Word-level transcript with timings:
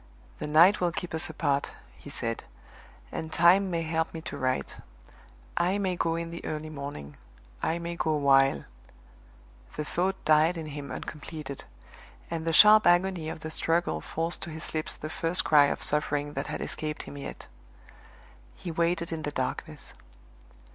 "The 0.39 0.47
night 0.47 0.81
will 0.81 0.91
keep 0.91 1.13
us 1.13 1.29
apart," 1.29 1.73
he 1.95 2.09
said; 2.09 2.43
"and 3.11 3.31
time 3.31 3.69
may 3.69 3.83
help 3.83 4.15
me 4.15 4.21
to 4.21 4.35
write. 4.35 4.77
I 5.55 5.77
may 5.77 5.95
go 5.95 6.15
in 6.15 6.31
the 6.31 6.43
early 6.43 6.71
morning; 6.71 7.17
I 7.61 7.77
may 7.77 7.97
go 7.97 8.15
while" 8.15 8.65
The 9.75 9.85
thought 9.85 10.15
died 10.25 10.57
in 10.57 10.65
him 10.73 10.89
uncompleted; 10.91 11.65
and 12.31 12.47
the 12.47 12.51
sharp 12.51 12.87
agony 12.87 13.29
of 13.29 13.41
the 13.41 13.51
struggle 13.51 14.01
forced 14.01 14.41
to 14.41 14.49
his 14.49 14.73
lips 14.73 14.95
the 14.95 15.07
first 15.11 15.43
cry 15.43 15.65
of 15.65 15.83
suffering 15.83 16.33
that 16.33 16.47
had 16.47 16.61
escaped 16.61 17.03
him 17.03 17.15
yet. 17.15 17.45
He 18.55 18.71
waited 18.71 19.11
in 19.11 19.21
the 19.21 19.29
darkness. 19.29 19.93